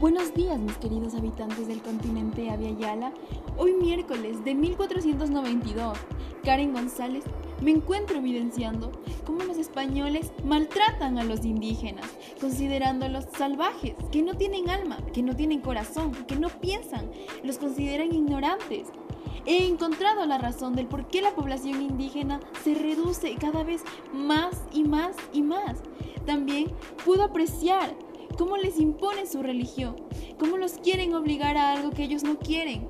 Buenos 0.00 0.32
días 0.32 0.60
mis 0.60 0.76
queridos 0.76 1.16
habitantes 1.16 1.66
del 1.66 1.82
continente 1.82 2.44
Yala. 2.78 3.12
Hoy 3.56 3.72
miércoles 3.72 4.44
de 4.44 4.54
1492, 4.54 5.98
Karen 6.44 6.72
González 6.72 7.24
me 7.60 7.72
encuentro 7.72 8.18
evidenciando 8.18 8.92
cómo 9.26 9.42
los 9.42 9.58
españoles 9.58 10.30
maltratan 10.44 11.18
a 11.18 11.24
los 11.24 11.44
indígenas, 11.44 12.06
considerándolos 12.40 13.24
salvajes, 13.36 13.96
que 14.12 14.22
no 14.22 14.36
tienen 14.36 14.70
alma, 14.70 14.98
que 15.12 15.24
no 15.24 15.34
tienen 15.34 15.62
corazón, 15.62 16.12
que 16.28 16.36
no 16.36 16.48
piensan, 16.48 17.10
los 17.42 17.58
consideran 17.58 18.14
ignorantes. 18.14 18.86
He 19.46 19.66
encontrado 19.66 20.26
la 20.26 20.38
razón 20.38 20.76
del 20.76 20.86
por 20.86 21.08
qué 21.08 21.22
la 21.22 21.34
población 21.34 21.82
indígena 21.82 22.38
se 22.62 22.74
reduce 22.74 23.34
cada 23.34 23.64
vez 23.64 23.82
más 24.12 24.62
y 24.72 24.84
más 24.84 25.16
y 25.32 25.42
más. 25.42 25.78
También 26.24 26.68
puedo 27.04 27.24
apreciar 27.24 27.96
cómo 28.38 28.56
les 28.56 28.78
imponen 28.78 29.26
su 29.26 29.42
religión, 29.42 29.96
cómo 30.38 30.56
los 30.56 30.74
quieren 30.74 31.12
obligar 31.14 31.58
a 31.58 31.72
algo 31.72 31.90
que 31.90 32.04
ellos 32.04 32.22
no 32.22 32.38
quieren. 32.38 32.88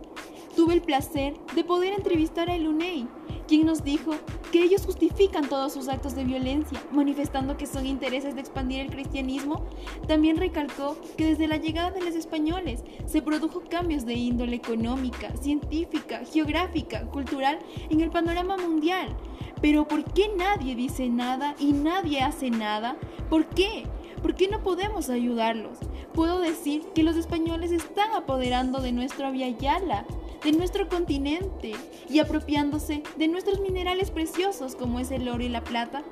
Tuve 0.55 0.75
el 0.75 0.83
placer 0.83 1.35
de 1.55 1.65
poder 1.65 1.95
entrevistar 1.95 2.51
a 2.51 2.55
Elunei, 2.55 3.09
quien 3.47 3.65
nos 3.65 3.83
dijo 3.83 4.11
que 4.53 4.63
ellos 4.63 4.85
justifican 4.85 5.49
todos 5.49 5.73
sus 5.73 5.89
actos 5.89 6.15
de 6.15 6.25
violencia, 6.25 6.83
manifestando 6.93 7.57
que 7.57 7.67
son 7.67 7.87
intereses 7.87 8.35
de 8.35 8.43
expandir 8.43 8.81
el 8.81 8.91
cristianismo. 8.91 9.65
También 10.07 10.37
recalcó 10.37 10.99
que 11.17 11.25
desde 11.25 11.49
la 11.49 11.57
llegada 11.57 11.93
de 11.93 12.05
los 12.05 12.15
españoles 12.15 12.85
se 13.07 13.23
produjo 13.23 13.63
cambios 13.71 14.05
de 14.05 14.15
índole 14.15 14.57
económica, 14.57 15.35
científica, 15.41 16.23
geográfica, 16.31 17.07
cultural 17.07 17.59
en 17.89 18.01
el 18.03 18.11
panorama 18.11 18.59
mundial. 18.59 19.17
Pero 19.63 19.89
¿por 19.89 20.05
qué 20.13 20.31
nadie 20.37 20.75
dice 20.75 21.09
nada 21.09 21.55
y 21.59 21.73
nadie 21.73 22.21
hace 22.21 22.51
nada? 22.51 22.97
¿Por 23.31 23.47
qué? 23.47 23.87
¿Por 24.23 24.35
qué 24.35 24.49
no 24.49 24.63
podemos 24.63 25.11
ayudarlos? 25.11 25.79
Puedo 26.13 26.41
decir 26.41 26.83
que 26.95 27.03
los 27.03 27.17
españoles 27.17 27.71
están 27.71 28.13
apoderando 28.13 28.81
de 28.81 28.93
nuestra 28.93 29.31
Yala, 29.33 30.05
de 30.43 30.53
nuestro 30.53 30.89
continente 30.89 31.73
y 32.09 32.19
apropiándose 32.19 33.03
de 33.17 33.29
nuestros 33.29 33.61
minerales 33.61 34.11
preciosos 34.11 34.75
como 34.75 34.99
es 34.99 35.11
el 35.11 35.29
oro 35.29 35.43
y 35.45 35.49
la 35.49 35.63
plata. 35.63 36.03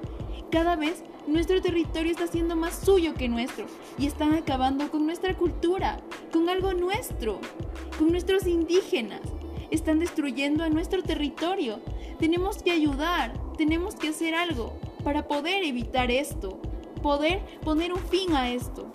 Cada 0.50 0.76
vez 0.76 1.02
nuestro 1.26 1.60
territorio 1.60 2.12
está 2.12 2.28
siendo 2.28 2.54
más 2.54 2.78
suyo 2.78 3.14
que 3.14 3.28
nuestro 3.28 3.66
y 3.98 4.06
están 4.06 4.34
acabando 4.34 4.90
con 4.90 5.04
nuestra 5.04 5.34
cultura, 5.34 6.00
con 6.32 6.48
algo 6.48 6.72
nuestro, 6.72 7.40
con 7.98 8.10
nuestros 8.10 8.46
indígenas. 8.46 9.22
Están 9.72 9.98
destruyendo 9.98 10.62
a 10.62 10.68
nuestro 10.68 11.02
territorio. 11.02 11.80
Tenemos 12.20 12.62
que 12.62 12.70
ayudar, 12.70 13.32
tenemos 13.56 13.96
que 13.96 14.08
hacer 14.08 14.36
algo 14.36 14.74
para 15.02 15.26
poder 15.26 15.64
evitar 15.64 16.12
esto 16.12 16.60
poder 17.06 17.40
poner 17.62 17.92
un 17.92 18.00
fin 18.00 18.34
a 18.34 18.50
esto. 18.50 18.90